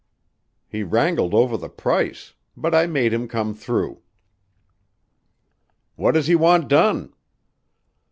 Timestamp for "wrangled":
0.81-1.35